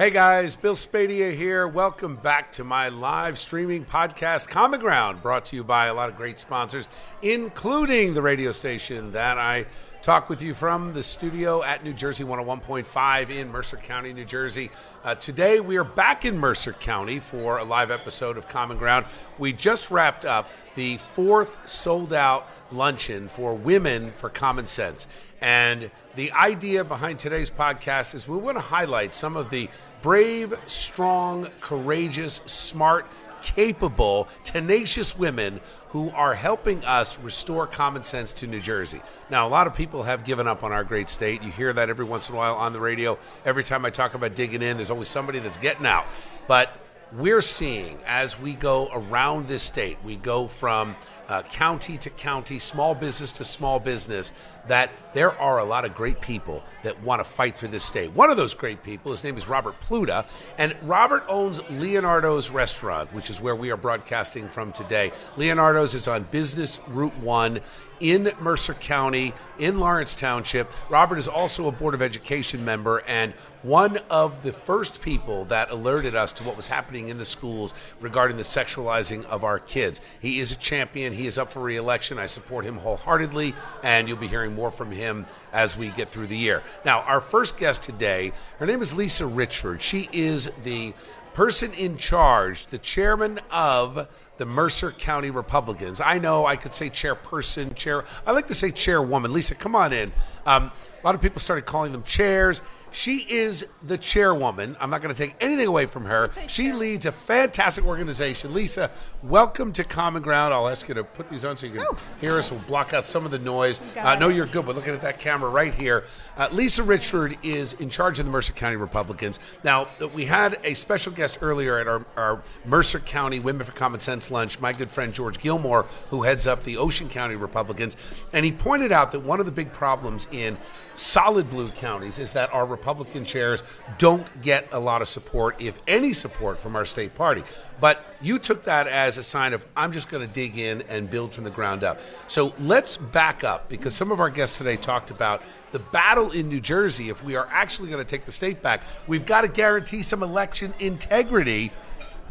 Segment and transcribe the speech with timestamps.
[0.00, 1.68] Hey guys, Bill Spadea here.
[1.68, 6.08] Welcome back to my live streaming podcast, Common Ground, brought to you by a lot
[6.08, 6.88] of great sponsors,
[7.20, 9.66] including the radio station that I
[10.00, 14.70] talk with you from the studio at New Jersey 101.5 in Mercer County, New Jersey.
[15.04, 19.04] Uh, today we are back in Mercer County for a live episode of Common Ground.
[19.36, 25.06] We just wrapped up the fourth sold out luncheon for women for common sense.
[25.40, 29.68] And the idea behind today's podcast is we want to highlight some of the
[30.02, 33.06] brave, strong, courageous, smart,
[33.42, 39.02] capable, tenacious women who are helping us restore common sense to New Jersey.
[39.28, 41.42] Now, a lot of people have given up on our great state.
[41.42, 43.18] You hear that every once in a while on the radio.
[43.44, 46.06] Every time I talk about digging in, there's always somebody that's getting out.
[46.46, 46.76] But
[47.12, 50.94] we're seeing as we go around this state, we go from
[51.30, 54.32] uh, county to county, small business to small business,
[54.66, 58.12] that there are a lot of great people that want to fight for this state.
[58.12, 60.26] One of those great people, his name is Robert Pluta,
[60.58, 65.12] and Robert owns Leonardo's Restaurant, which is where we are broadcasting from today.
[65.36, 67.60] Leonardo's is on Business Route 1
[68.00, 70.72] in Mercer County, in Lawrence Township.
[70.88, 75.70] Robert is also a Board of Education member and one of the first people that
[75.70, 80.00] alerted us to what was happening in the schools regarding the sexualizing of our kids.
[80.18, 81.12] He is a champion.
[81.12, 82.18] He is up for reelection.
[82.18, 86.28] I support him wholeheartedly, and you'll be hearing more from him as we get through
[86.28, 86.62] the year.
[86.86, 89.82] Now, our first guest today, her name is Lisa Richford.
[89.82, 90.94] She is the
[91.34, 94.08] person in charge, the chairman of
[94.40, 96.00] the Mercer County Republicans.
[96.00, 98.06] I know I could say chairperson, chair.
[98.26, 99.34] I like to say chairwoman.
[99.34, 100.12] Lisa, come on in.
[100.46, 102.62] Um, a lot of people started calling them chairs.
[102.90, 104.78] She is the chairwoman.
[104.80, 106.30] I'm not going to take anything away from her.
[106.46, 108.54] She leads a fantastic organization.
[108.54, 108.90] Lisa,
[109.22, 110.54] welcome to Common Ground.
[110.54, 112.50] I'll ask you to put these on so you can So- hear us.
[112.50, 113.78] We'll block out some of the noise.
[114.00, 114.18] I it.
[114.20, 116.04] know you're good, but looking at that camera right here,
[116.38, 119.38] uh, Lisa Richford is in charge of the Mercer County Republicans.
[119.62, 123.72] Now, uh, we had a special guest earlier at our, our Mercer County Women for
[123.72, 127.96] Common Sense lunch, my good friend George Gilmore, who heads up the Ocean County Republicans.
[128.32, 130.56] And he pointed out that one of the big problems in
[130.96, 133.62] solid blue counties is that our Republican chairs
[133.98, 137.42] don't get a lot of support, if any support, from our state party.
[137.80, 141.08] But you took that as a sign of, I'm just going to dig in and
[141.08, 142.00] build from the ground up.
[142.28, 145.42] So let's back up because some of our guests today talked about
[145.72, 147.08] the battle in New Jersey.
[147.08, 150.22] If we are actually going to take the state back, we've got to guarantee some
[150.22, 151.72] election integrity.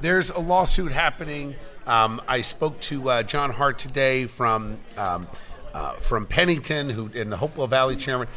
[0.02, 1.56] There's a lawsuit happening.
[1.88, 5.28] Um, I spoke to uh, John Hart today from um,
[5.74, 8.28] uh, from Pennington, who in the Hopewell Valley chairman.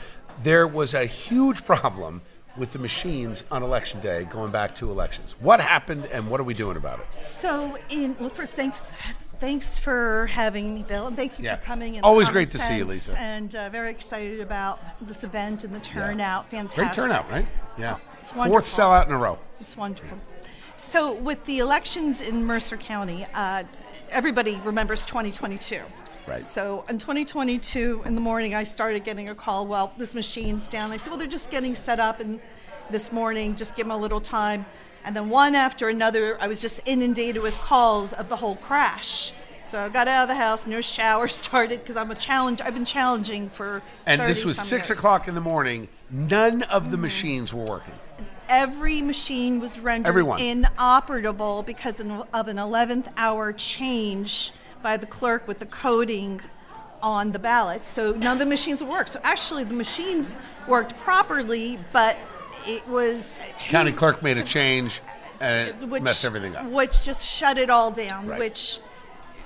[0.42, 2.22] There was a huge problem
[2.56, 5.34] with the machines on election day, going back to elections.
[5.40, 7.14] What happened, and what are we doing about it?
[7.14, 8.92] So, in well, first, thanks,
[9.40, 11.56] thanks for having me, Bill, and thank you Yeah.
[11.56, 11.96] for coming.
[11.96, 13.18] and Always great to see you, Lisa.
[13.18, 16.50] And uh, very excited about this event and the turnout.
[16.50, 16.76] Fantastic.
[16.84, 17.46] Great turnout, right?
[17.78, 17.96] Yeah.
[18.20, 18.84] It's Fourth wonderful.
[18.84, 19.38] sellout in a row.
[19.60, 20.18] It's wonderful.
[20.76, 23.64] So, with the elections in Mercer County, uh,
[24.10, 25.80] everybody remembers 2022.
[26.26, 26.40] Right.
[26.40, 29.66] So, in 2022, in the morning, I started getting a call.
[29.66, 30.90] Well, this machine's down.
[30.90, 32.38] They said, well, they're just getting set up, and
[32.90, 34.64] this morning, just give them a little time.
[35.04, 39.32] And then one after another, I was just inundated with calls of the whole crash.
[39.66, 42.60] So I got out of the house, no shower started because I'm a challenge.
[42.60, 43.82] I've been challenging for.
[44.06, 44.98] And this was six years.
[44.98, 45.88] o'clock in the morning.
[46.10, 47.94] None of the machines were working.
[48.48, 50.38] every machine was rendered Everyone.
[50.40, 54.52] inoperable because of of an 11th hour change
[54.82, 56.40] by the clerk with the coding
[57.02, 57.84] on the ballot.
[57.84, 59.10] So none of the machines worked.
[59.10, 60.34] So actually, the machines
[60.68, 62.18] worked properly, but
[62.66, 65.00] it was County clerk made a change
[65.40, 66.66] and which, messed everything up.
[66.66, 68.38] Which just shut it all down, Right.
[68.38, 68.78] which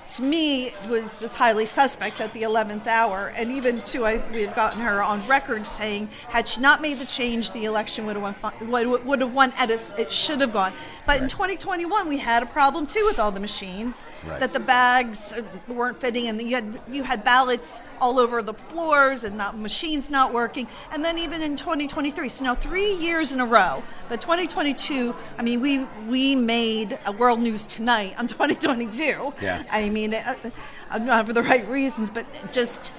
[0.09, 3.33] to me was just highly suspect at the 11th hour.
[3.35, 6.99] And even too, I, we had gotten her on record saying, had she not made
[6.99, 8.23] the change, the election would have
[8.61, 10.73] won, would, would have won as it should have gone.
[11.05, 14.39] But in 2021, we had a problem too with all the machines Right.
[14.39, 18.53] that the bags uh, weren't fitting, and you had you had ballots all over the
[18.53, 20.67] floors and not machines not working.
[20.91, 23.83] And then even in 2023, so now three years in a row.
[24.09, 29.33] But 2022, I mean, we we made a world news tonight on 2022.
[29.41, 29.63] Yeah.
[29.71, 30.35] I mean, uh,
[30.91, 32.93] uh, not for the right reasons, but just.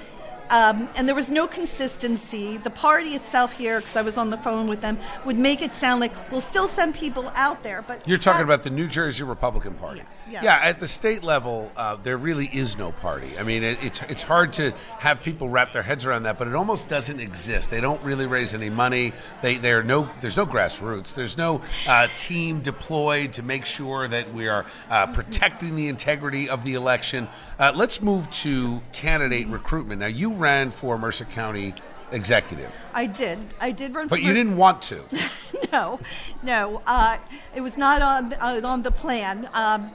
[0.50, 2.56] Um, and there was no consistency.
[2.56, 5.74] The party itself here, because I was on the phone with them, would make it
[5.74, 7.82] sound like we'll still send people out there.
[7.82, 10.00] But You're talking about the New Jersey Republican Party.
[10.26, 10.44] Yeah, yes.
[10.44, 13.38] Yeah, at the state level, uh, there really is no party.
[13.38, 16.48] I mean, it, it's it's hard to have people wrap their heads around that, but
[16.48, 17.70] it almost doesn't exist.
[17.70, 19.12] They don't really raise any money.
[19.42, 21.14] They there no there's no grassroots.
[21.14, 26.48] There's no uh, team deployed to make sure that we are uh, protecting the integrity
[26.48, 27.28] of the election.
[27.58, 30.00] Uh, let's move to candidate recruitment.
[30.00, 31.74] Now, you ran for Mercer County
[32.10, 32.74] executive.
[32.94, 33.38] I did.
[33.60, 34.08] I did run.
[34.08, 35.04] But for you didn't want to.
[35.72, 36.00] no,
[36.42, 36.82] no.
[36.86, 37.18] Uh,
[37.54, 39.48] it was not on uh, on the plan.
[39.52, 39.90] Um,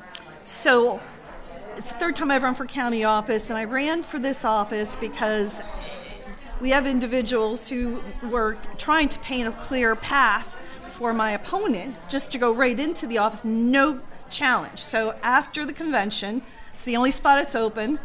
[0.46, 1.02] so
[1.78, 4.96] it's the third time I've run for county office, and I ran for this office
[4.96, 5.64] because
[6.62, 10.58] we have individuals who were trying to paint a clear path
[10.88, 14.00] for my opponent just to go right into the office, no
[14.30, 14.80] challenge.
[14.80, 16.42] So after the convention,
[16.74, 18.00] it's the only spot it's open.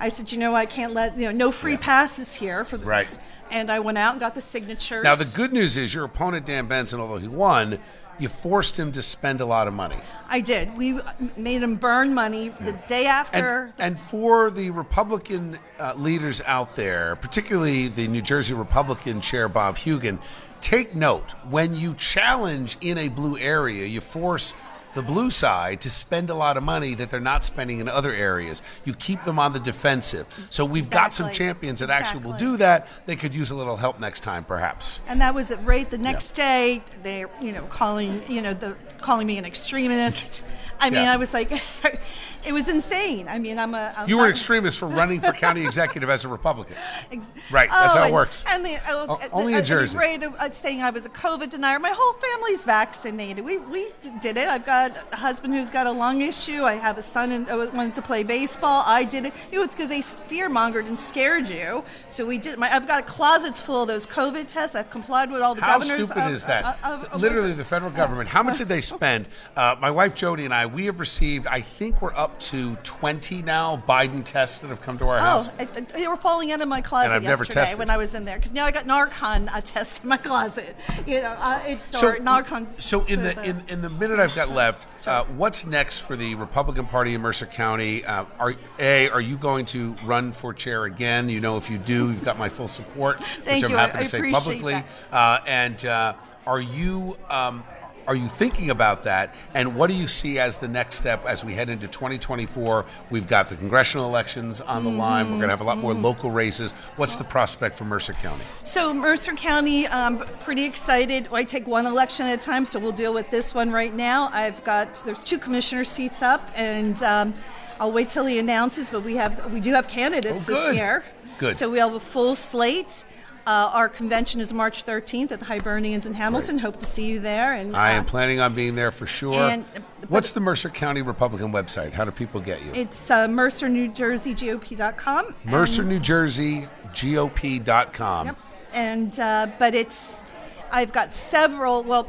[0.00, 2.86] I said, you know, I can't let you know, no free passes here for the
[2.86, 3.08] Right.
[3.50, 5.02] And I went out and got the signatures.
[5.02, 7.78] Now, the good news is your opponent, Dan Benson, although he won,
[8.18, 9.96] you forced him to spend a lot of money.
[10.28, 10.76] I did.
[10.76, 11.00] We
[11.36, 13.72] made him burn money the day after.
[13.78, 19.48] And, and for the Republican uh, leaders out there, particularly the New Jersey Republican chair,
[19.48, 20.18] Bob Hugin,
[20.60, 24.54] take note when you challenge in a blue area, you force
[24.94, 28.12] the blue side to spend a lot of money that they're not spending in other
[28.12, 28.62] areas.
[28.84, 30.26] You keep them on the defensive.
[30.50, 32.88] So we've got some champions that actually will do that.
[33.06, 35.00] They could use a little help next time, perhaps.
[35.06, 35.58] and that was it.
[35.64, 40.44] Right the next day, they, you know, calling, you know, the calling me an extremist.
[40.80, 41.12] I mean, Yeah.
[41.12, 41.50] I was like,
[42.46, 43.26] it was insane.
[43.28, 43.92] I mean, I'm a.
[43.96, 46.76] I'm You were an extremist for running for county executive as a Republican.
[47.10, 48.44] Ex- Right, that's how it and- works.
[48.48, 49.98] And the, oh, O- uh, only in and he Jersey.
[49.98, 51.78] rated, uh, saying I was a COVID denier.
[51.78, 53.44] My whole family's vaccinated.
[53.44, 53.88] We we
[54.20, 54.48] did it.
[54.48, 56.62] I've got a husband who's got a lung issue.
[56.62, 58.82] I have a son who wanted to play baseball.
[58.86, 59.32] I did it.
[59.50, 61.82] It was because they fear mongered and scared you.
[62.06, 62.58] So we did.
[62.58, 64.76] My, I've got closets full of those COVID tests.
[64.76, 66.06] I've complied with all the How governors.
[66.10, 66.78] stupid of- is that?
[66.84, 68.28] of- of- Literally, the federal government.
[68.28, 69.26] How much did they spend?
[69.56, 71.46] Uh, my wife Jody and I, we have received.
[71.46, 75.48] I think we're up to twenty now Biden tests that have come to our house.
[75.48, 77.78] Oh, I- I- they were falling out of my closet And I've never yesterday tested.
[77.78, 80.76] when I was in there because now I got Narcan uh, test in my closet.
[81.06, 82.80] You know, uh, it's So, or Narcan.
[82.80, 86.16] so in uh, the in, in the minute I've got left, uh, what's next for
[86.16, 88.04] the Republican Party in Mercer County?
[88.04, 91.28] Uh, are a are you going to run for chair again?
[91.28, 93.76] You know, if you do, you've got my full support, which I'm you.
[93.76, 94.82] happy I to say publicly.
[95.12, 96.14] Uh, and uh,
[96.46, 97.16] are you?
[97.30, 97.64] Um,
[98.08, 99.34] are you thinking about that?
[99.52, 102.86] And what do you see as the next step as we head into 2024?
[103.10, 105.26] We've got the congressional elections on the line.
[105.26, 105.82] We're going to have a lot Mm-hmm.
[105.82, 106.72] more local races.
[106.96, 108.42] What's the prospect for Mercer County?
[108.64, 111.28] So Mercer County, um, pretty excited.
[111.30, 114.30] I take one election at a time, so we'll deal with this one right now.
[114.32, 117.34] I've got there's two commissioner seats up, and um,
[117.78, 118.90] I'll wait till he announces.
[118.90, 121.04] But we have we do have candidates Oh, this year.
[121.36, 121.56] Good.
[121.58, 123.04] So we have a full slate.
[123.48, 126.58] Uh, our convention is March 13th at the Hibernians in Hamilton.
[126.58, 127.54] Hope to see you there.
[127.54, 129.40] And I am uh, planning on being there for sure.
[129.40, 129.64] And-
[130.08, 131.94] What's the Mercer County Republican website?
[131.94, 132.70] How do people get you?
[132.74, 135.34] It's uh, MercerNewJerseyGOP.com.
[135.46, 138.26] Mercer, New Jersey, GOP.com.
[138.26, 138.36] Yep.
[138.74, 140.24] And uh, but it's
[140.70, 141.84] I've got several.
[141.84, 142.06] Well,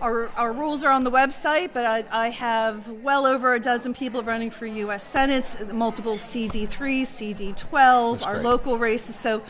[0.00, 3.94] our, our rules are on the website, but I, I have well over a dozen
[3.94, 5.04] people running for U.S.
[5.04, 8.44] Senates, multiple CD3, CD12, That's our great.
[8.44, 9.14] local races.
[9.14, 9.42] So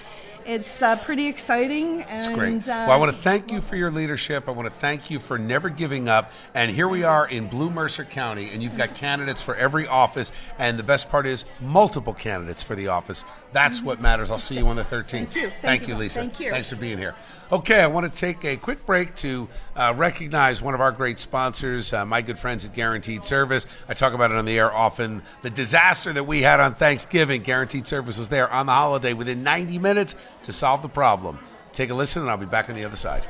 [0.50, 2.02] it's uh, pretty exciting.
[2.02, 2.66] And, It's great.
[2.66, 4.48] Well, I want to thank you for your leadership.
[4.48, 6.32] I want to thank you for never giving up.
[6.54, 10.32] And here we are in Blue Mercer County, and you've got candidates for every office.
[10.58, 13.24] And the best part is multiple candidates for the office.
[13.52, 14.32] That's what matters.
[14.32, 15.08] I'll see you on the 13th.
[15.10, 15.40] Thank you.
[15.42, 16.00] Thank, Thank you, you.
[16.00, 16.18] Lisa.
[16.18, 16.50] Thank you.
[16.50, 17.14] Thanks for being here.
[17.52, 21.18] Okay, I want to take a quick break to uh, recognize one of our great
[21.18, 23.66] sponsors, uh, my good friends at Guaranteed Service.
[23.88, 25.22] I talk about it on the air often.
[25.42, 29.42] The disaster that we had on Thanksgiving, Guaranteed Service was there on the holiday within
[29.42, 31.38] 90 minutes to solve the problem.
[31.72, 33.26] Take a listen, and I'll be back on the other side.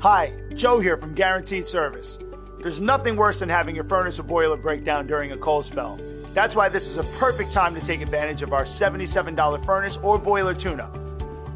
[0.00, 2.18] Hi, Joe here from Guaranteed Service.
[2.60, 5.98] There's nothing worse than having your furnace or boiler break down during a cold spell.
[6.32, 10.18] That's why this is a perfect time to take advantage of our $77 furnace or
[10.18, 10.96] boiler tune up.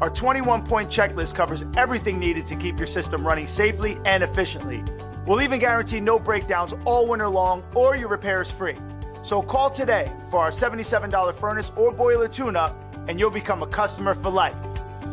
[0.01, 4.83] Our 21 point checklist covers everything needed to keep your system running safely and efficiently.
[5.25, 8.77] We'll even guarantee no breakdowns all winter long or your repairs free.
[9.23, 13.67] So call today for our $77 furnace or boiler tune up and you'll become a
[13.67, 14.55] customer for life.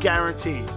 [0.00, 0.68] Guaranteed.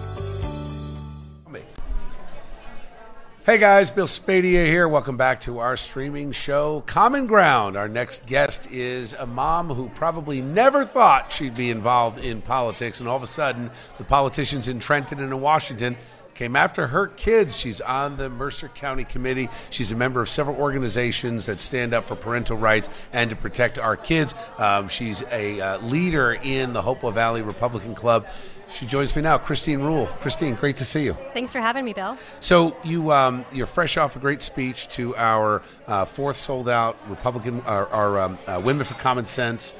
[3.47, 4.89] Hey guys, Bill Spadea here.
[4.89, 7.77] Welcome back to our streaming show, Common Ground.
[7.77, 12.99] Our next guest is a mom who probably never thought she'd be involved in politics,
[12.99, 15.95] and all of a sudden, the politicians in Trenton and in Washington
[16.37, 17.57] came after her kids.
[17.57, 19.49] She's on the Mercer County Committee.
[19.71, 23.79] She's a member of several organizations that stand up for parental rights and to protect
[23.79, 24.35] our kids.
[24.59, 28.27] Um, she's a uh, leader in the Hopewell Valley Republican Club.
[28.73, 30.05] She joins me now, Christine Ruhl.
[30.05, 31.17] Christine, great to see you.
[31.33, 32.17] Thanks for having me, Bill.
[32.39, 36.97] So you um, you're fresh off a great speech to our uh, fourth sold out
[37.09, 39.73] Republican our, our um, uh, Women for Common Sense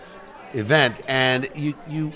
[0.54, 2.12] event, and you you.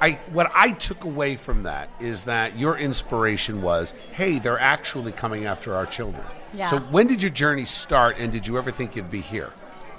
[0.00, 5.12] I, what I took away from that is that your inspiration was, hey, they're actually
[5.12, 6.24] coming after our children.
[6.52, 6.66] Yeah.
[6.68, 9.52] So when did your journey start, and did you ever think you'd be here?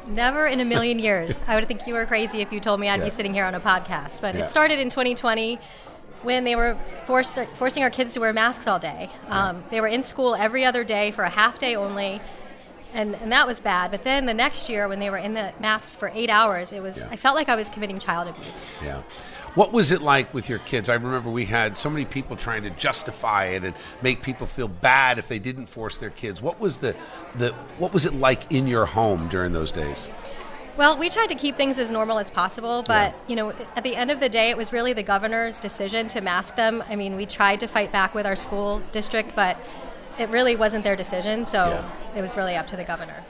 [0.08, 1.42] Never in a million years.
[1.48, 3.06] I would think you were crazy if you told me I'd Yeah.
[3.06, 4.22] be sitting here on a podcast.
[4.22, 4.44] But Yeah.
[4.44, 5.60] it started in 2020.
[6.24, 6.76] when they were
[7.06, 9.08] forced, forcing our kids to wear masks all day.
[9.30, 12.20] Um, they were in school every other day for a half day only.
[12.92, 13.92] And, and that was bad.
[13.92, 16.82] But then the next year, when they were in the masks for eight hours, it
[16.82, 17.10] was Yeah.
[17.12, 18.72] I felt like I was committing child abuse.
[18.84, 19.04] Yeah.
[19.58, 20.88] What was it like with your kids?
[20.88, 23.74] I remember we had so many people trying to justify it and
[24.04, 26.44] make people feel bad if they didn't force their kids.
[26.44, 26.96] What was the,
[27.34, 30.12] the what was it like in your home during those days?
[30.78, 33.20] Well, we tried to keep things as normal as possible, but Yeah.
[33.28, 36.22] you know, at the end of the day, it was really the governor's decision to
[36.22, 36.84] mask them.
[36.88, 39.58] I mean, we tried to fight back with our school district, but
[40.20, 42.20] it really wasn't their decision, so Yeah.
[42.20, 43.24] it was really up to the governor.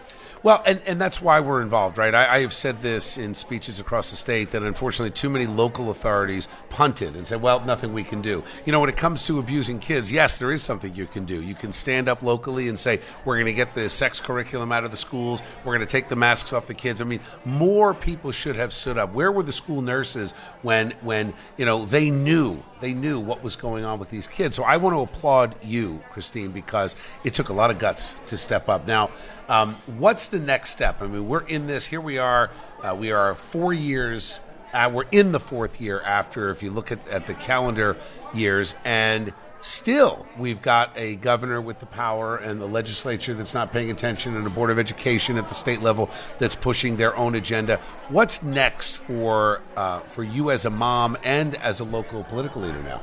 [0.44, 2.14] Well, and, and that's why we're involved, right?
[2.14, 5.90] I, I have said this in speeches across the state that unfortunately too many local
[5.90, 8.44] authorities punted and said, well, nothing we can do.
[8.66, 11.42] You know, when it comes to abusing kids, yes, there is something you can do.
[11.42, 14.84] You can stand up locally and say, we're going to get the sex curriculum out
[14.84, 17.02] of the schools, we're going to take the masks off the kids.
[17.02, 19.14] I mean, more people should have stood up.
[19.14, 23.56] Where were the school nurses when, when you know, they knew, they knew what was
[23.56, 24.56] going on with these kids?
[24.56, 28.38] So I want to applaud you, Christine, because it took a lot of guts to
[28.38, 28.88] step up.
[28.88, 29.10] Now,
[29.50, 31.02] um, what's the next step?
[31.02, 31.88] I mean, we're in this.
[31.88, 32.52] Here we are.
[32.84, 34.40] Uh, we are four years.
[34.74, 37.96] Uh, we're in the fourth year after, if you look at, at the calendar
[38.34, 43.72] years, and still we've got a governor with the power and the legislature that's not
[43.72, 46.10] paying attention, and a board of education at the state level
[46.40, 47.78] that's pushing their own agenda.
[48.10, 52.82] What's next for uh, for you as a mom and as a local political leader
[52.84, 53.02] now?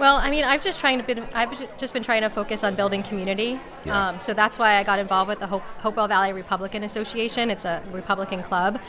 [0.00, 2.74] Well, I mean, I've just trying to been, I've just been trying to focus on
[2.74, 3.60] building community.
[3.84, 4.08] Yeah.
[4.08, 7.50] Um, so that's why I got involved with the Hope, Hopewell Valley Republican Association.
[7.50, 8.80] It's a Republican club,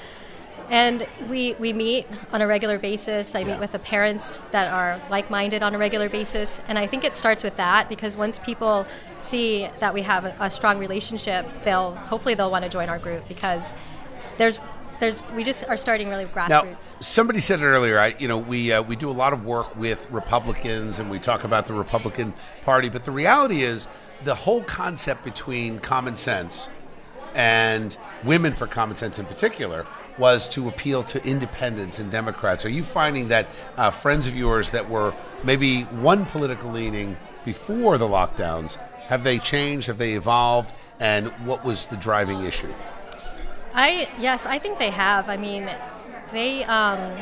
[0.71, 3.35] and we we meet on a regular basis.
[3.35, 3.47] I Yeah.
[3.47, 7.15] meet with the parents that are like-minded on a regular basis, and I think it
[7.15, 8.87] starts with that because once people
[9.19, 12.97] see that we have a, a strong relationship, they'll hopefully they'll want to join our
[12.97, 13.73] group because
[14.37, 14.59] there's
[15.01, 17.03] there's we just are starting really Now, grassroots.
[17.03, 17.99] somebody said it earlier.
[17.99, 21.19] I, you know, we uh, we do a lot of work with Republicans, and we
[21.19, 22.87] talk about the Republican Party.
[22.87, 23.87] But the reality is,
[24.23, 26.69] the whole concept between common sense
[27.35, 29.85] and women for common sense, in particular,
[30.17, 32.65] was to appeal to independents and Democrats.
[32.65, 35.13] Are you finding that uh, friends of yours that were
[35.43, 38.75] maybe one political leaning before the lockdowns
[39.07, 39.87] have they changed?
[39.87, 40.73] Have they evolved?
[40.99, 42.71] And what was the driving issue?
[43.73, 45.29] I yes, I think they have.
[45.29, 45.69] I mean,
[46.31, 47.17] they um,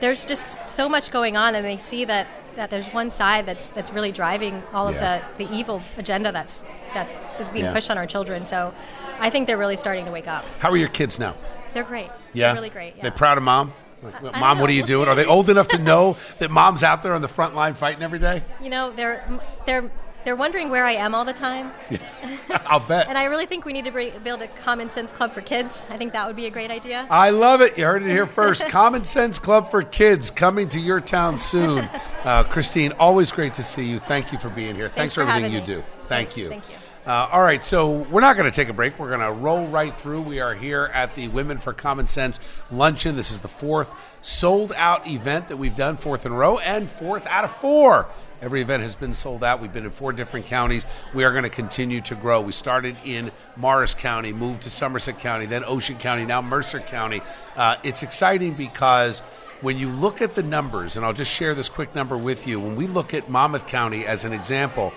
[0.00, 2.26] there's just so much going on, and they see that,
[2.56, 6.62] that there's one side that's that's really driving all of the, the evil agenda that's
[6.94, 7.08] that
[7.40, 7.72] is being Yeah.
[7.72, 8.44] pushed on our children.
[8.44, 8.74] So,
[9.18, 10.44] I think they're really starting to wake up.
[10.58, 11.34] How are your kids now?
[11.74, 12.10] They're great.
[12.32, 12.96] Yeah, They're really great.
[12.96, 13.02] Yeah.
[13.02, 13.72] They're proud of mom.
[14.02, 15.04] Like, mom, what are you We'll doing?
[15.06, 15.10] see.
[15.10, 18.02] Are they old enough to know that mom's out there on the front line fighting
[18.02, 18.42] every day?
[18.60, 19.22] You know, they're
[19.64, 19.90] they're
[20.24, 21.72] they're wondering where I am all the time,
[22.66, 23.08] I'll bet.
[23.08, 25.84] and I really think we need to bring, build a common sense club for kids.
[25.90, 27.06] I think that would be a great idea.
[27.10, 27.76] I love it.
[27.78, 28.64] You heard it here first.
[28.68, 31.88] Common Sense Club for Kids coming to your town soon.
[32.24, 33.98] Uh, Christine, always great to see you.
[33.98, 34.88] Thank you for being here.
[34.88, 35.66] Thanks, Thanks for for everything you me.
[35.66, 35.80] do.
[36.06, 36.38] Thank Thanks.
[36.38, 36.48] you.
[36.50, 36.76] Thank you.
[37.04, 38.96] Uh, all right, so we're not going to take a break.
[38.96, 40.22] We're going to roll right through.
[40.22, 42.38] We are here at the Women for Common Sense
[42.70, 43.16] luncheon.
[43.16, 43.90] This is the fourth
[44.20, 48.06] sold out event that we've done, fourth in a row, and fourth out of four.
[48.40, 49.60] Every event has been sold out.
[49.60, 50.86] We've been in four different counties.
[51.12, 52.40] We are going to continue to grow.
[52.40, 57.20] We started in Morris County, moved to Somerset County, then Ocean County, now Mercer County.
[57.56, 59.24] Uh, it's exciting because
[59.60, 62.58] when you look at the numbers, and I'll just share this quick number with you,
[62.58, 64.92] when we look at Monmouth County as an example,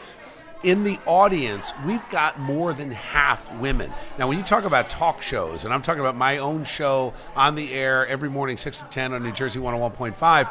[0.65, 3.93] in the audience, we've got more than half women.
[4.17, 7.53] Now, when you talk about talk shows, and I'm talking about my own show on
[7.53, 10.49] the air every morning, 6 to 10 on New Jersey 101.5,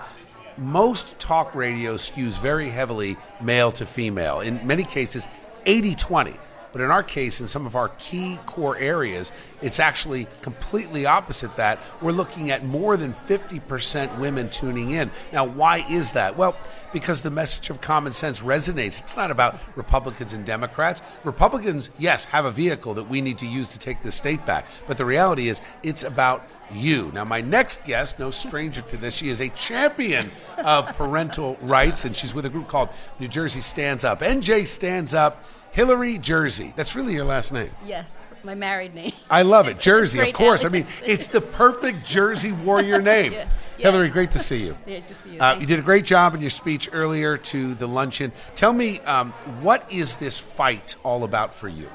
[0.57, 4.39] most talk radio skews very heavily male to female.
[4.41, 5.27] In many cases,
[5.67, 6.35] 80 20.
[6.75, 9.31] But in our case, in some of our key core areas,
[9.63, 11.79] it's actually completely opposite that.
[12.03, 15.13] We're looking at more than 50% women tuning in.
[15.33, 16.37] Now, why is that?
[16.37, 16.57] Well,
[16.93, 19.01] because the message of common sense resonates.
[19.01, 21.01] It's not about Republicans and Democrats.
[21.23, 24.67] Republicans, yes, have a vehicle that we need to use to take this state back.
[24.89, 27.13] But the reality is, it's about you.
[27.15, 32.05] Now, my next guest, no stranger to this, she is a champion of parental rights,
[32.05, 32.89] and she's with a group called
[33.21, 34.21] New Jersey Stands Up.
[34.21, 36.73] NJ Stands Up, Hilary Jersey.
[36.77, 37.71] That's really your last name.
[37.85, 39.11] Yes, my married name.
[39.29, 39.81] I love it.
[39.81, 40.65] Jersey, of course.
[40.65, 43.33] I mean, it's the perfect Jersey warrior name.
[43.33, 43.83] Yes, yes.
[43.91, 44.77] Hilary, great to see you.
[44.85, 45.41] Great to see you.
[45.41, 48.31] Uh, you did a great job in your speech earlier to the luncheon.
[48.55, 51.91] Tell me, um, what is this fight all about for you?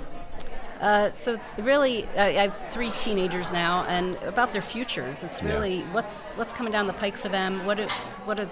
[0.82, 5.24] Uh, so really, I have three teenagers now, and about their futures.
[5.24, 5.54] It's Yeah.
[5.54, 7.66] really what's what's coming down the pike for them.
[7.66, 7.88] What are,
[8.26, 8.46] what are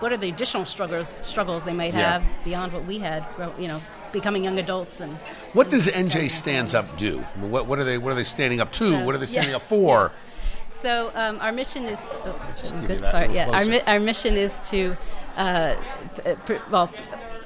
[0.00, 2.18] what are the additional struggles struggles they might Yeah.
[2.18, 3.24] have beyond what we had?
[3.58, 3.80] You know,
[4.14, 5.12] becoming young adults and
[5.52, 7.22] What does NJ Stands Up do?
[7.36, 7.98] I mean, what, what are they?
[7.98, 8.96] What are they standing up to?
[8.96, 9.56] Uh, what are they standing yeah.
[9.56, 10.12] up for?
[10.72, 12.00] So um, our mission is.
[12.24, 13.00] Oh, good.
[13.04, 13.34] Sorry.
[13.34, 13.50] Yeah.
[13.50, 14.96] Our, mi- our mission is to
[15.36, 15.76] uh,
[16.24, 16.90] p- pr- well,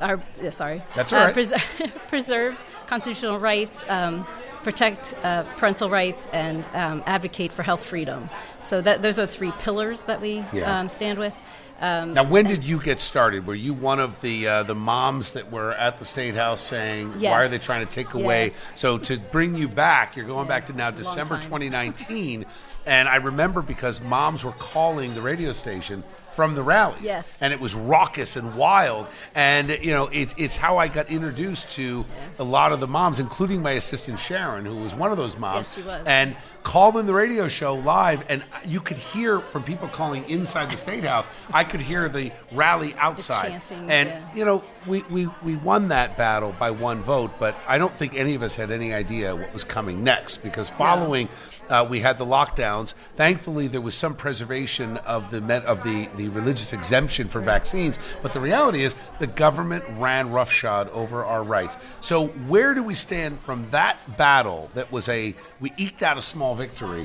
[0.00, 1.34] our yeah, sorry, That's all uh, right.
[1.34, 1.52] pres-
[2.08, 3.84] preserve constitutional rights.
[3.88, 4.24] Um,
[4.64, 8.28] Protect uh, parental rights and um, advocate for health freedom.
[8.60, 10.80] So that those are three pillars that we Yeah.
[10.80, 11.34] um, stand with.
[11.80, 13.46] Um, Now, when did you get started?
[13.46, 17.14] Were you one of the uh, the moms that were at the state house saying,
[17.18, 17.30] Yes.
[17.30, 18.20] "Why are they trying to take Yeah.
[18.22, 20.54] away?" So to bring you back, you're going Yeah.
[20.54, 22.46] back to now December 2019,
[22.84, 27.36] and I remember because moms were calling the radio station from the rallies, Yes.
[27.40, 31.72] and it was raucous and wild, and you know it's it's how I got introduced
[31.76, 32.04] to
[32.40, 35.68] a lot of the moms, including my assistant Sharon, who was one of those moms,
[35.68, 36.02] Yes, she was.
[36.06, 36.36] and
[36.68, 40.76] called in the radio show live, and you could hear from people calling inside the
[40.76, 41.26] state house.
[41.50, 44.34] I could hear the rally outside, chanting, and yeah.
[44.34, 48.14] you know we, we we won that battle by one vote, but I don't think
[48.14, 51.28] any of us had any idea what was coming next because following.
[51.68, 52.94] Uh, we had the lockdowns.
[53.14, 57.98] Thankfully, there was some preservation of the met, of the, the religious exemption for vaccines.
[58.22, 61.76] But the reality is, the government ran roughshod over our rights.
[62.00, 64.70] So, where do we stand from that battle?
[64.72, 67.04] That was a we eked out a small victory,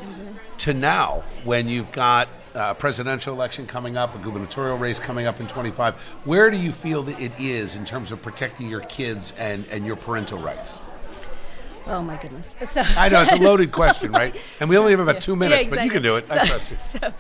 [0.60, 5.40] to now when you've got uh, presidential election coming up, a gubernatorial race coming up
[5.40, 5.96] in 25.
[6.26, 9.86] Where do you feel that it is in terms of protecting your kids and, and
[9.86, 10.82] your parental rights?
[11.86, 12.56] oh my goodness!
[12.72, 14.36] So I know it's a loaded question, right?
[14.60, 16.32] And we only have about two minutes, Yeah, but you can do it.
[16.32, 16.78] I trust you.
[16.78, 17.14] So,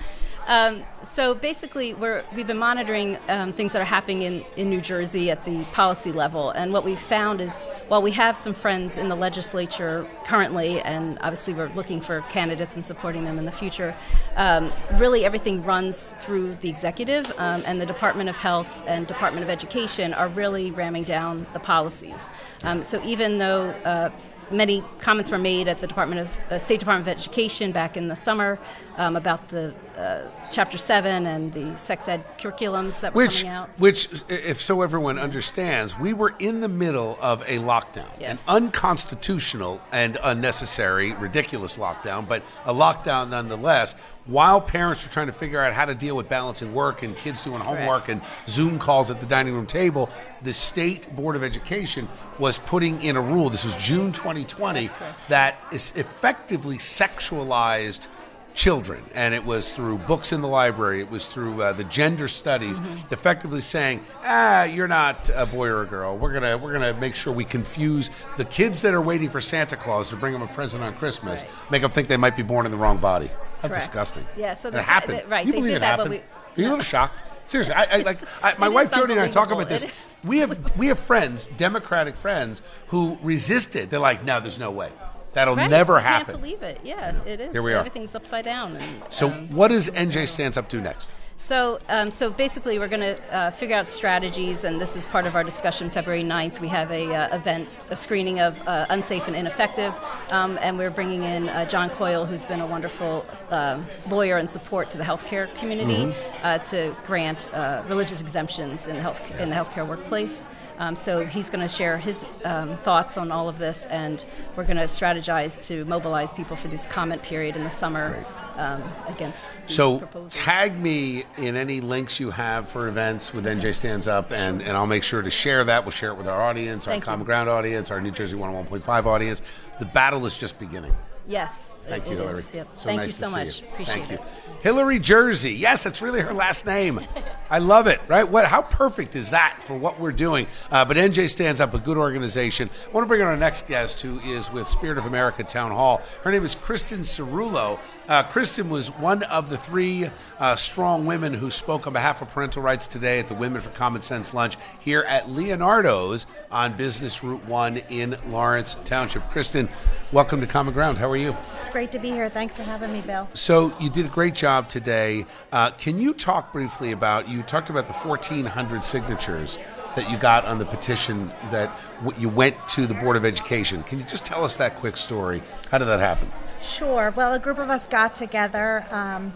[0.47, 4.81] um, so basically, we're, we've been monitoring um, things that are happening in, in New
[4.81, 6.51] Jersey at the policy level.
[6.51, 11.17] And what we've found is while we have some friends in the legislature currently, and
[11.21, 13.95] obviously we're looking for candidates and supporting them in the future,
[14.35, 19.43] um, really everything runs through the executive, um, and the Department of Health and Department
[19.43, 22.27] of Education are really ramming down the policies.
[22.63, 24.09] Um, so even though uh,
[24.51, 28.07] many comments were made at the Department of uh, State Department of Education back in
[28.07, 28.59] the summer
[28.97, 33.51] um, about the uh, Chapter Seven and the sex ed curriculums that were Which, coming
[33.55, 33.69] out.
[33.79, 38.43] which, if so everyone understands, we were in the middle of a lockdown, Yes.
[38.47, 43.95] an unconstitutional and unnecessary, ridiculous lockdown, but a lockdown nonetheless.
[44.25, 47.41] While parents were trying to figure out how to deal with balancing work and kids
[47.43, 48.09] doing homework Correct.
[48.09, 50.09] and Zoom calls at the dining room table,
[50.41, 52.07] the state board of education
[52.39, 53.49] was putting in a rule.
[53.49, 58.07] This was June 2020 That's that is effectively sexualized
[58.55, 62.27] children and it was through books in the library it was through uh, the gender
[62.27, 63.11] studies Mm-hmm.
[63.11, 67.15] effectively saying ah you're not a boy or a girl we're gonna we're gonna make
[67.15, 70.47] sure we confuse the kids that are waiting for santa claus to bring them a
[70.47, 71.71] present on christmas Right.
[71.71, 73.31] make them think they might be born in the wrong body
[73.69, 73.85] Correct.
[73.85, 76.23] disgusting Yeah, so the it happened right, you they believe did it that, but happened
[76.57, 79.21] we- are you a little shocked seriously I, I like I, my wife jody and
[79.21, 79.85] i talk about this
[80.23, 84.89] we have we have friends democratic friends who resisted they're like no there's no way
[85.33, 86.79] that'll Right, never I happen can't believe it.
[86.83, 87.51] Yeah, it is.
[87.51, 87.77] Here we are.
[87.77, 88.75] Everything's upside down.
[88.75, 91.13] And, so um, what does nj stands up do next
[91.43, 95.25] So, um, so basically, we're going to uh, figure out strategies, and this is part
[95.25, 95.89] of our discussion.
[95.89, 99.93] February 9th, we have a uh, event, a screening of uh, Unsafe and Ineffective,
[100.29, 104.49] um, and we're bringing in uh, John Coyle, who's been a wonderful um lawyer and
[104.49, 109.49] support to the healthcare community, uh, to grant uh, religious exemptions in the health in
[109.49, 110.45] the healthcare workplace.
[110.79, 114.63] Um, so he's going to share his um, thoughts on all of this, and we're
[114.63, 119.43] going to strategize to mobilize people for this comment period in the summer um, against
[119.67, 120.33] these So proposals.
[120.35, 124.75] tag me in any links you have for events with NJ Stands Up, and, and
[124.75, 125.83] I'll make sure to share that.
[125.83, 127.05] We'll share it with our audience, our Thank you.
[127.05, 129.41] Common Ground audience, our New Jersey 101.5 audience.
[129.79, 130.93] The battle is just beginning.
[131.27, 131.75] Yes.
[131.87, 132.39] Thank it- you, Hilary.
[132.39, 132.53] is.
[132.53, 132.67] Yep.
[132.75, 133.61] So Thank nice you so much.
[133.61, 133.67] you.
[133.67, 134.15] Appreciate Thank you.
[134.17, 134.21] it.
[134.61, 135.53] Hilary Jersey.
[135.53, 137.01] Yes, that's really her last name.
[137.49, 137.99] I love it.
[138.07, 138.27] Right?
[138.27, 138.45] What?
[138.45, 140.47] How perfect is that for what we're doing?
[140.71, 142.69] Uh, but NJ stands up a good organization.
[142.87, 145.71] I want to bring on our next guest, who is with Spirit of America Town
[145.71, 146.01] Hall.
[146.23, 147.77] Her name is Christin Cerullo.
[148.05, 152.29] Uh, Christin was one of the three uh, strong women who spoke on behalf of
[152.29, 157.23] parental rights today at the Women for Common Sense lunch here at Leonardo's on Business
[157.23, 159.23] Route One in Lawrence Township.
[159.29, 159.69] Christin,
[160.11, 160.97] welcome to Common Ground.
[160.97, 161.33] How are you?
[161.61, 162.27] It's great to be here.
[162.27, 163.29] Thanks for having me, Bill.
[163.35, 165.25] So you did a great job today.
[165.53, 167.29] Uh, can you talk briefly about?
[167.29, 169.57] You talked about the 1,400 signatures
[169.95, 173.81] that you got on the petition that w- you went to the Board of Education.
[173.83, 175.41] Can you just tell us that quick story?
[175.71, 176.29] How did that happen?
[176.63, 177.11] Sure.
[177.15, 179.33] Well, a group of us got together um,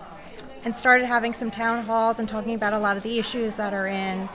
[0.63, 3.73] and started having some town halls and talking about a lot of the issues that
[3.73, 4.29] are in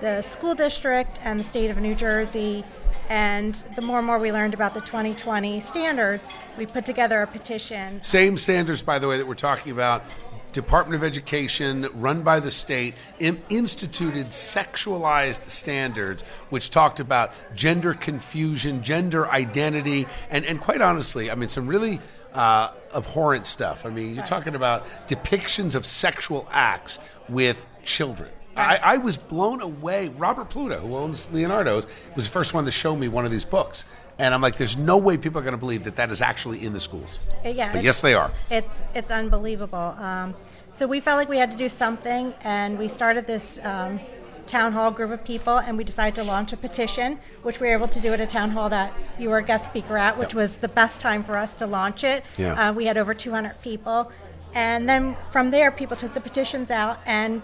[0.00, 2.64] the school district and the state of New Jersey.
[3.08, 6.28] And the more and more we learned about the 2020 standards,
[6.58, 8.02] we put together a petition.
[8.02, 10.02] Same standards, by the way, that we're talking about.
[10.50, 18.82] Department of Education, run by the state, instituted sexualized standards, which talked about gender confusion,
[18.82, 22.00] gender identity, and, and quite honestly, I mean, some really
[22.34, 23.84] uh, abhorrent stuff.
[23.86, 28.30] I mean, you're talking about depictions of sexual acts with children.
[28.56, 30.08] I, I was blown away.
[30.08, 33.46] Robert Pluta, who owns Leonardo's, was the first one to show me one of these
[33.46, 33.84] books.
[34.18, 36.64] And I'm like, there's no way people are going to believe that that is actually
[36.64, 37.18] in the schools.
[37.44, 38.30] Uh, Yeah, But yes, they are.
[38.50, 39.96] It's it's unbelievable.
[39.98, 40.34] Um,
[40.70, 43.98] so we felt like we had to do something, and we started this um,
[44.46, 47.72] town hall group of people, and we decided to launch a petition, which we were
[47.72, 50.34] able to do at a town hall that you were a guest speaker at, which
[50.34, 52.24] was the best time for us to launch it.
[52.38, 52.70] Yeah.
[52.70, 54.10] Uh, we had over 200 people,
[54.54, 57.42] and then from there, people took the petitions out, and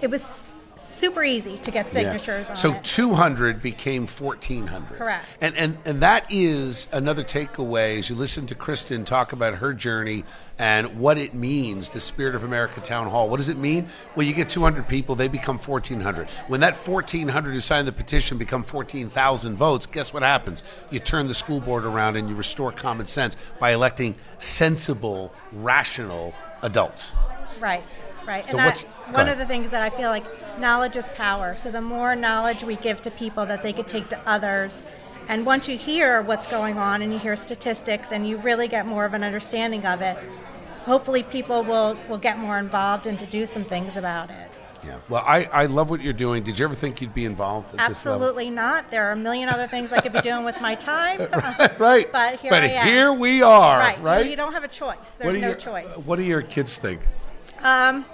[0.00, 0.46] it was
[0.96, 2.50] super easy to get signatures Yeah.
[2.50, 2.84] on So it.
[2.84, 4.96] 200 became 1,400.
[4.96, 5.24] Correct.
[5.40, 9.72] And, and, and that is another takeaway as you listen to Christin talk about her
[9.74, 10.24] journey
[10.58, 13.28] and what it means, the Spirit of America Town Hall.
[13.28, 13.88] What does it mean?
[14.14, 16.28] Well, you get 200 people, they become 1,400.
[16.48, 20.62] When that 1,400 who signed the petition become 14,000 votes, guess what happens?
[20.90, 26.32] You turn the school board around and you restore common sense by electing sensible, rational
[26.62, 27.12] adults.
[27.60, 27.82] Right,
[28.26, 28.48] right.
[28.48, 30.24] So and what's- one of the things that I feel like
[30.58, 31.56] knowledge is power.
[31.56, 34.82] So the more knowledge we give to people that they could take to others,
[35.28, 38.86] and once you hear what's going on and you hear statistics and you really get
[38.86, 40.16] more of an understanding of it,
[40.84, 44.50] hopefully people will, will get more involved and to do some things about it.
[44.84, 44.98] Yeah.
[45.08, 46.44] Well, I, I love what you're doing.
[46.44, 48.22] Did you ever think you'd be involved at this level?
[48.22, 48.88] Absolutely not.
[48.92, 51.20] There are a million other things I could be doing with my time.
[51.78, 52.10] right.
[52.12, 52.86] But here but I am.
[52.86, 53.78] here we are.
[53.80, 54.00] Right.
[54.00, 54.24] Right.
[54.24, 55.10] You, you don't have a choice.
[55.18, 55.96] There's do no your, choice.
[55.96, 57.00] What do your kids think?
[57.62, 58.04] Um,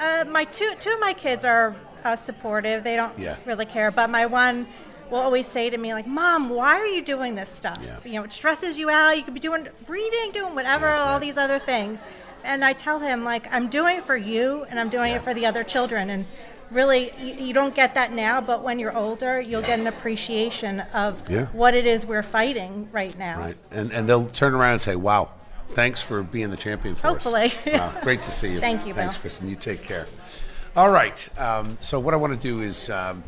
[0.00, 2.82] Uh, my two two of my kids are uh, supportive.
[2.82, 3.36] They don't Yeah.
[3.44, 3.90] really care.
[3.90, 4.66] But my one
[5.10, 7.78] will always say to me like, "Mom, why are you doing this stuff?
[7.84, 7.96] Yeah.
[8.04, 9.16] You know, it stresses you out.
[9.18, 12.00] You could be doing reading, doing whatever, Yeah, all these other things."
[12.42, 15.34] And I tell him like, "I'm doing it for you, and I'm doing it for
[15.34, 16.24] the other children." And
[16.70, 20.80] really, you, you don't get that now, but when you're older, you'll get an appreciation
[20.94, 23.38] of what it is we're fighting right now.
[23.40, 23.56] Right.
[23.70, 25.28] And and they'll turn around and say, "Wow,
[25.70, 27.46] thanks for being the champion for Hopefully.
[27.46, 28.60] us." Wow, great to see you.
[28.68, 29.30] Thank you, Thanks, Bill.
[29.30, 29.48] Christin.
[29.48, 30.06] You take care.
[30.76, 31.28] All right.
[31.38, 32.90] Um, so what I want to do is.
[32.90, 33.24] Um,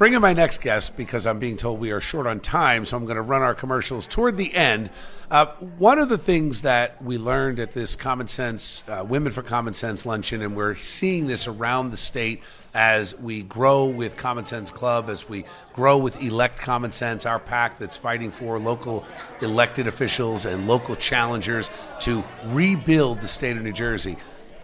[0.00, 2.96] Bring in my next guest because I'm being told we are short on time, so
[2.96, 4.88] I'm going to run our commercials toward the end.
[5.30, 5.44] Uh,
[5.76, 9.74] one of the things that we learned at this Common Sense uh, Women for Common
[9.74, 12.40] Sense luncheon, and we're seeing this around the state
[12.72, 17.38] as we grow with Common Sense Club, as we grow with Elect Common Sense, our
[17.38, 19.04] pack that's fighting for local
[19.42, 21.68] elected officials and local challengers
[22.00, 24.16] to rebuild the state of New Jersey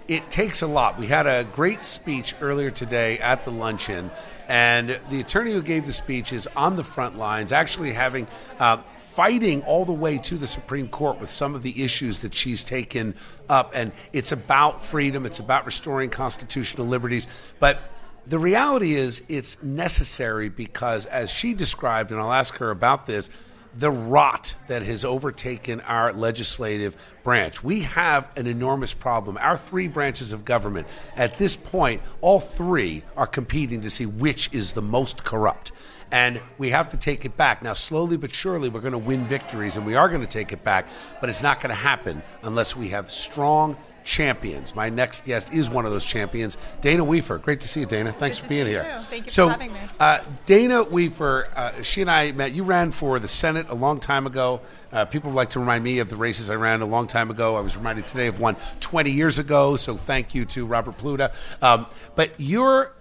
[0.08, 0.98] it takes a lot.
[0.98, 4.10] We had a great speech earlier today at the luncheon,
[4.48, 8.28] and the attorney who gave the speech is on the front lines, actually having
[8.58, 12.34] uh, fighting all the way to the Supreme Court with some of the issues that
[12.34, 13.14] she's taken
[13.48, 13.72] up.
[13.74, 17.26] And it's about freedom, it's about restoring constitutional liberties,
[17.60, 17.80] but.
[18.28, 23.30] The reality is, it's necessary because, as she described, and I'll ask her about this,
[23.76, 27.62] the rot that has overtaken our legislative branch.
[27.62, 29.36] We have an enormous problem.
[29.38, 34.52] Our three branches of government, at this point, all three are competing to see which
[34.54, 35.72] is the most corrupt.
[36.10, 37.62] And we have to take it back.
[37.62, 40.52] Now, slowly but surely, we're going to win victories and we are going to take
[40.52, 40.88] it back,
[41.20, 43.76] but it's not going to happen unless we have strong
[44.06, 44.74] champions.
[44.74, 47.42] My next guest is one of those champions, Dana Wefer.
[47.42, 48.12] Great to see you, Dana.
[48.12, 48.84] Thanks Good for being here.
[48.84, 49.04] you.
[49.04, 49.80] Thank you for so, having me.
[50.00, 52.52] Uh, Dana Wefer, uh, she and I met.
[52.52, 54.60] You ran for the Senate a long time ago.
[54.92, 57.56] Uh, people like to remind me of the races I ran a long time ago.
[57.56, 59.76] I was reminded today of one 20 years ago.
[59.76, 61.32] So thank you to Robert Pluta.
[61.60, 62.92] Um, but your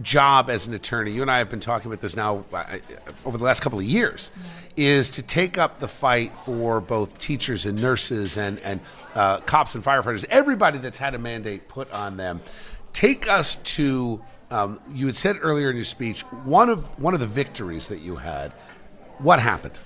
[0.00, 2.78] job as an attorney, you and I have been talking about this now uh,
[3.24, 4.30] over the last couple of years,
[4.76, 8.80] is to take up the fight for both teachers and nurses and, and
[9.14, 12.40] uh, cops and firefighters, everybody that's had a mandate put on them.
[12.94, 17.20] Take us to, um, you had said earlier in your speech, one of, one of
[17.20, 18.52] the victories that you had.
[19.18, 19.78] What happened?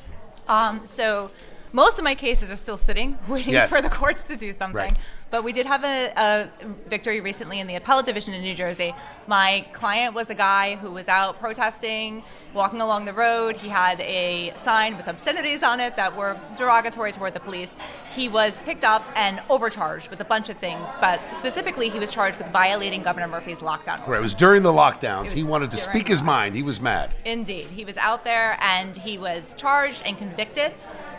[0.48, 1.30] Um, so
[1.76, 3.68] most of my cases are still sitting, waiting Yes.
[3.68, 4.74] for the courts to do something.
[4.76, 4.96] Right.
[5.30, 6.48] But we did have a, a
[6.88, 8.94] victory recently in the appellate division in New Jersey.
[9.26, 13.56] My client was a guy who was out protesting, walking along the road.
[13.56, 17.70] He had a sign with obscenities on it that were derogatory toward the police.
[18.14, 22.10] He was picked up and overcharged with a bunch of things, but specifically, he was
[22.10, 24.10] charged with violating Governor Murphy's lockdown order.
[24.10, 25.32] Where it was during the lockdowns.
[25.32, 26.54] He wanted to speak his mind.
[26.54, 27.14] He was mad.
[27.26, 27.66] Indeed.
[27.66, 30.72] He was out there and he was charged and convicted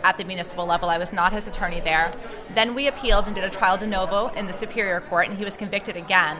[0.04, 0.88] at the municipal level.
[0.88, 2.12] I was not his attorney there.
[2.54, 5.44] Then we appealed and did a trial de novo in the Superior Court, and he
[5.44, 6.36] was convicted again.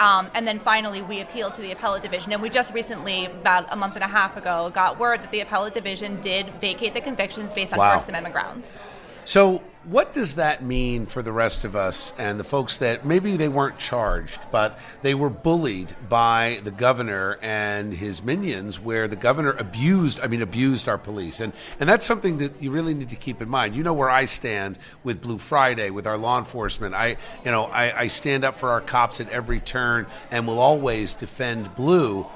[0.00, 2.32] Um, and then finally, we appealed to the appellate division.
[2.32, 5.40] And we just recently, about a month and a half ago, got word that the
[5.40, 7.94] appellate division did vacate the convictions based on Wow.
[7.94, 8.78] First Amendment grounds.
[9.28, 13.36] So, what does that mean for the rest of us and the folks that maybe
[13.36, 19.16] they weren't charged, but they were bullied by the governor and his minions, where the
[19.16, 21.40] governor abused, I mean, abused our police?
[21.40, 23.76] And, and that's something that you really need to keep in mind.
[23.76, 26.94] You know where I stand with Blue Friday, with our law enforcement.
[26.94, 30.58] I, you know, I, I stand up for our cops at every turn and will
[30.58, 32.26] always defend Blue.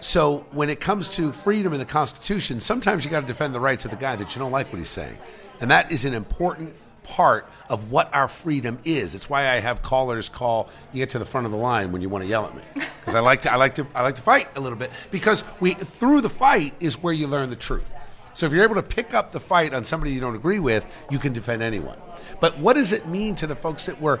[0.00, 3.60] So when it comes to freedom in the Constitution, sometimes you got to defend the
[3.60, 5.18] rights of the guy that you don't like what he's saying.
[5.62, 9.14] And that is an important part of what our freedom is.
[9.14, 10.68] It's why I have callers call.
[10.92, 12.62] You get to the front of the line when you want to yell at me
[12.74, 13.52] because I like to.
[13.52, 13.86] I like to.
[13.94, 17.28] I like to fight a little bit because we through the fight is where you
[17.28, 17.90] learn the truth.
[18.34, 20.86] So if you're able to pick up the fight on somebody you don't agree with,
[21.10, 21.98] you can defend anyone.
[22.40, 24.20] But what does it mean to the folks that were,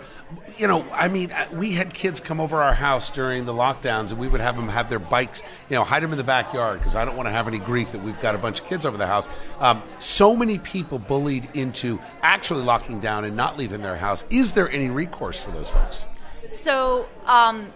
[0.58, 4.10] you know, I mean, uh, we had kids come over our house during the lockdowns
[4.10, 6.78] and we would have them have their bikes, you know, hide them in the backyard
[6.78, 8.84] because I don't want to have any grief that we've got a bunch of kids
[8.84, 9.28] over the house.
[9.60, 14.24] Um, so many people bullied into actually locking down and not leaving their house.
[14.30, 16.04] Is there any recourse for those folks?
[16.48, 17.72] So, um,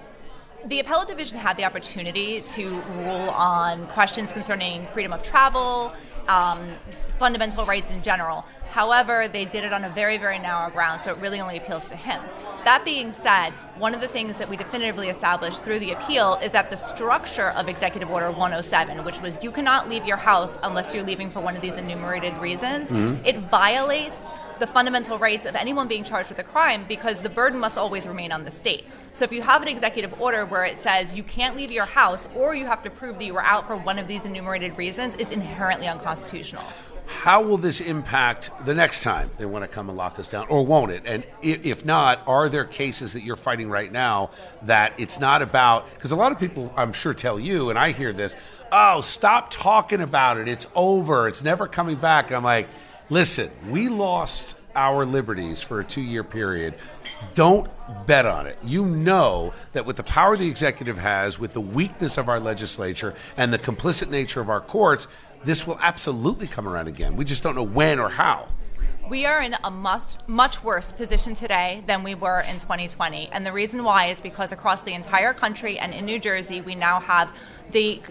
[0.67, 5.93] the appellate division had the opportunity to rule on questions concerning freedom of travel,
[6.29, 6.71] um,
[7.19, 8.45] fundamental rights in general.
[8.71, 11.89] However, they did it on a very, very narrow ground, so it really only appeals
[11.89, 12.21] to him.
[12.65, 16.53] That being said, one of the things that we definitively established through the appeal is
[16.53, 20.93] that the structure of Executive Order 107, which was you cannot leave your house unless
[20.93, 23.25] you're leaving for one of these enumerated reasons, mm-hmm.
[23.25, 27.61] it violates the fundamental rights of anyone being charged with a crime because the burden
[27.61, 28.85] must always remain on the state.
[29.13, 32.29] So if you have an executive order where it says you can't leave your house
[32.35, 35.15] or you have to prove that you were out for one of these enumerated reasons,
[35.19, 36.65] it's inherently unconstitutional.
[37.07, 40.49] How will this impact the next time they want to come and lock us down,
[40.49, 41.05] or won't it?
[41.07, 44.31] And if not, are there cases that you're fighting right now
[44.63, 45.89] that it's not about?
[45.95, 48.35] Because a lot of people, I'm sure, tell you, and I hear this,
[48.73, 50.49] oh, stop talking about it.
[50.49, 51.29] It's over.
[51.29, 52.27] It's never coming back.
[52.27, 52.69] And I'm like,
[53.09, 56.75] Listen, we lost our liberties for a two year period.
[57.35, 57.71] Don't
[58.07, 58.59] bet on it.
[58.65, 63.15] You know that with the power the executive has, with the weakness of our legislature,
[63.37, 65.07] and the complicit nature of our courts,
[65.45, 67.17] this will absolutely come around again.
[67.17, 68.49] We just don't know when or how.
[69.09, 73.29] We are in a much, much worse position today than we were in 2020.
[73.31, 76.75] And the reason why is because across the entire country and in New Jersey, we
[76.75, 77.31] now have
[77.71, 78.03] the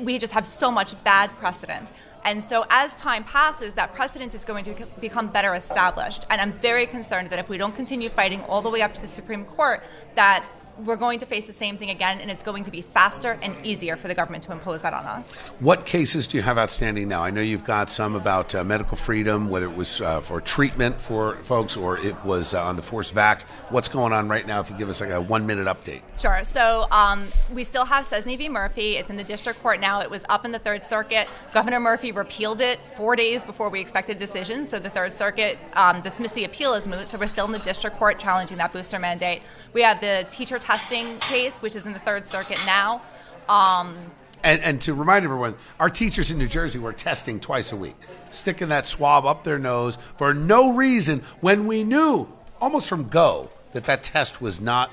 [0.00, 1.90] we just have so much bad precedent.
[2.24, 6.26] And so, as time passes, that precedent is going to become better established.
[6.30, 9.00] And I'm very concerned that if we don't continue fighting all the way up to
[9.00, 9.82] the Supreme Court,
[10.14, 10.44] that
[10.84, 13.54] we're going to face the same thing again, and it's going to be faster and
[13.64, 15.34] easier for the government to impose that on us.
[15.60, 17.22] What cases do you have outstanding now?
[17.22, 21.00] I know you've got some about uh, medical freedom, whether it was uh, for treatment
[21.00, 23.44] for folks or it was uh, on the forced vax.
[23.70, 24.60] What's going on right now?
[24.60, 26.02] If you give us like a one minute update.
[26.18, 26.42] Sure.
[26.44, 28.48] So um, we still have Cesny v.
[28.48, 28.96] Murphy.
[28.96, 30.00] It's in the district court now.
[30.00, 31.30] It was up in the Third Circuit.
[31.52, 34.66] Governor Murphy repealed it four days before we expected a decision.
[34.66, 37.08] So the Third Circuit um, dismissed the appeal as moot.
[37.08, 39.42] So we're still in the district court challenging that booster mandate.
[39.72, 43.00] We have the teacher testing case, which is in the Third Circuit now.
[43.48, 43.96] Um,
[44.44, 47.96] and, and to remind everyone, our teachers in New Jersey were testing twice a week,
[48.30, 52.28] sticking that swab up their nose for no reason when we knew
[52.60, 54.92] almost from go that that test was not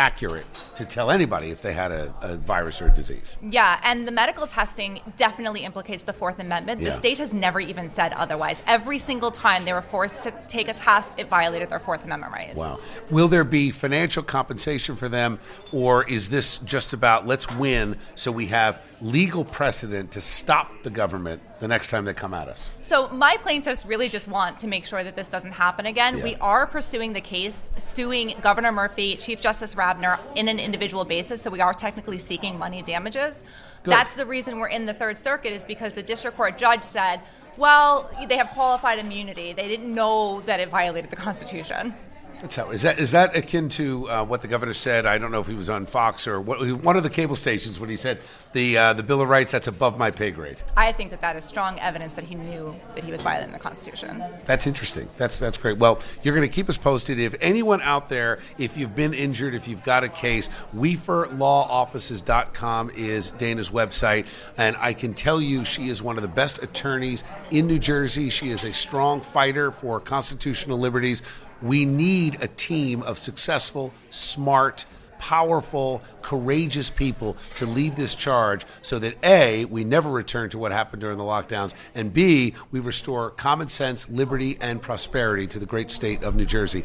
[0.00, 3.36] accurate to tell anybody if they had a, a, virus or a disease.
[3.42, 6.80] Yeah, and the medical testing definitely implicates the Fourth Amendment.
[6.80, 8.62] The state has never even said otherwise.
[8.66, 12.32] Every single time they were forced to take a test, it violated their Fourth Amendment
[12.32, 12.56] rights.
[12.56, 12.80] Wow.
[13.10, 15.38] Will there be financial compensation for them,
[15.70, 20.90] or is this just about let's win so we have legal precedent to stop the
[20.90, 22.70] government the next time they come at us?
[22.80, 26.18] So, my plaintiffs really just want to make sure that this doesn't happen again.
[26.18, 26.24] Yeah.
[26.24, 31.42] We are pursuing the case, suing Governor Murphy, Chief Justice Rabner in an individual basis.
[31.42, 33.44] So, we are technically seeking money damages.
[33.82, 33.92] Good.
[33.92, 37.20] That's the reason we're in the Third Circuit, is because the district court judge said,
[37.56, 39.52] well, they have qualified immunity.
[39.52, 41.94] They didn't know that it violated the Constitution.
[42.40, 45.04] That's how is that is that akin to uh, what the governor said?
[45.04, 47.78] I don't know if he was on Fox or what, one of the cable stations
[47.78, 48.18] when he said
[48.54, 50.56] the uh, the Bill of Rights that's above my pay grade.
[50.74, 53.58] I think that that is strong evidence that he knew that he was violating the
[53.58, 54.24] Constitution.
[54.46, 55.10] That's interesting.
[55.18, 55.76] That's that's great.
[55.76, 57.18] Well, you're going to keep us posted.
[57.18, 63.32] If anyone out there, if you've been injured, if you've got a case, WeferLawOffices.com is
[63.32, 64.26] Dana's website,
[64.56, 68.30] and I can tell you she is one of the best attorneys in New Jersey.
[68.30, 71.22] She is a strong fighter for constitutional liberties
[71.62, 74.86] we need a team of successful, smart,
[75.18, 80.72] powerful, courageous people to lead this charge so that A, we never return to what
[80.72, 85.66] happened during the lockdowns, and B, we restore common sense, liberty, and prosperity to the
[85.66, 86.84] great state of New Jersey.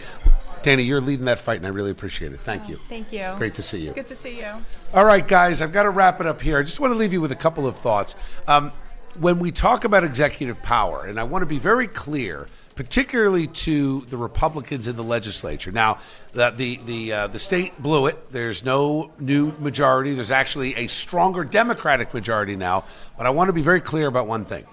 [0.61, 2.39] Danny, you're leading that fight, and I really appreciate it.
[2.39, 2.79] Thank you.
[2.89, 3.31] Thank you.
[3.37, 3.93] Great to see you.
[3.93, 4.51] Good to see you.
[4.93, 6.57] All right, guys, I've got to wrap it up here.
[6.57, 8.15] I just want to leave you with a couple of thoughts.
[8.47, 8.71] Um,
[9.19, 14.01] when we talk about executive power, and I want to be very clear particularly to
[14.01, 15.71] the Republicans in the legislature.
[15.71, 15.97] Now,
[16.33, 18.31] the the the, uh, the state blew it.
[18.31, 20.13] There's no new majority.
[20.13, 22.85] There's actually a stronger Democratic majority now.
[23.17, 24.65] But I want to be very clear about one thing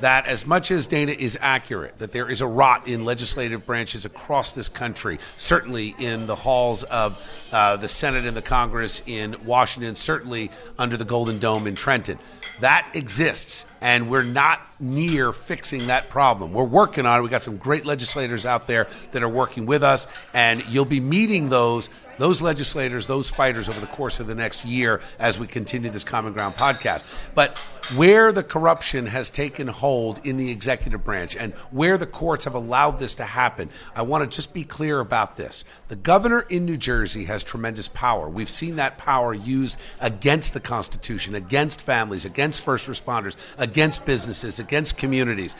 [0.00, 4.04] that as much as Dana is accurate, that there is a rot in legislative branches
[4.04, 9.36] across this country, certainly in the halls of uh, the Senate and the Congress in
[9.44, 12.18] Washington, certainly under the Golden Dome in Trenton.
[12.60, 16.52] That exists, and we're not near fixing that problem.
[16.52, 17.22] We're working on it.
[17.22, 21.00] We got some great legislators out there that are working with us, and you'll be
[21.00, 21.88] meeting those
[22.20, 26.04] those legislators, those fighters over the course of the next year as we continue this
[26.04, 27.04] Common Ground podcast.
[27.34, 27.56] But
[27.96, 32.54] where the corruption has taken hold in the executive branch and where the courts have
[32.54, 35.64] allowed this to happen, I want to just be clear about this.
[35.88, 38.28] The governor in New Jersey has tremendous power.
[38.28, 44.58] We've seen that power used against the Constitution, against families, against first responders, against businesses,
[44.58, 45.56] against communities.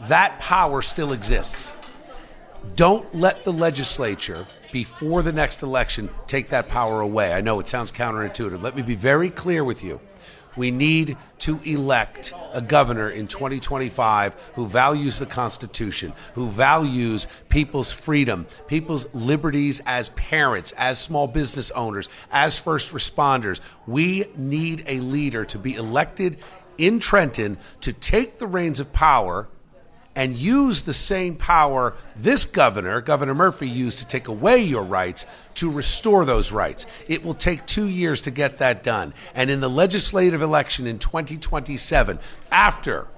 [0.00, 1.72] That power still exists.
[2.76, 7.32] Don't let the legislature, before the next election, take that power away.
[7.32, 8.62] I know it sounds counterintuitive.
[8.62, 10.00] Let me be very clear with you.
[10.56, 17.92] We need to elect a governor in 2025 who values the Constitution, who values people's
[17.92, 23.60] freedom, people's liberties as parents, as small business owners, as first responders.
[23.86, 26.38] We need a leader to be elected
[26.78, 29.48] in Trenton to take the reins of power
[30.16, 35.26] and use the same power this governor, Governor Murphy, used to take away your rights
[35.54, 36.86] to restore those rights.
[37.08, 39.12] It will take two years to get that done.
[39.34, 42.18] And in the legislative election in 2027,
[42.52, 43.08] after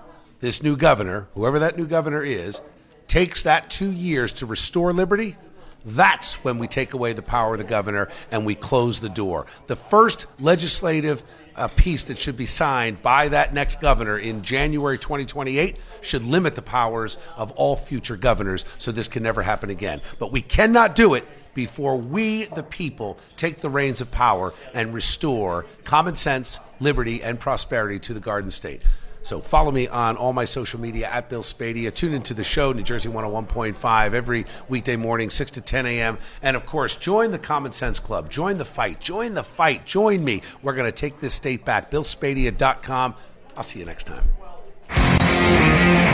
[0.41, 2.61] this new governor, whoever that new governor is,
[3.09, 5.37] takes that two years to restore liberty,
[5.85, 9.47] that's when we take away the power of the governor and we close the door.
[9.69, 11.23] The first legislative
[11.57, 16.55] uh, piece that should be signed by that next governor in January 2028 should limit
[16.55, 20.01] the powers of all future governors so this can never happen again.
[20.19, 24.92] But we cannot do it before we, the people, take the reins of power and
[24.92, 28.83] restore common sense, liberty, and prosperity to the Garden State.
[29.27, 31.93] So follow me on all my social media at Bill Spadea.
[31.93, 36.19] Tune into the show, New Jersey 101.5, every weekday morning, 6 to 10 a.m.
[36.43, 38.31] And of course, join the Common Sense Club.
[38.31, 39.01] Join the fight.
[39.01, 39.85] Join the fight.
[39.85, 40.43] Join me.
[40.62, 41.91] We're going to take this state back.
[41.91, 43.17] BillSpadea.com.
[43.57, 46.06] I'll see you next time.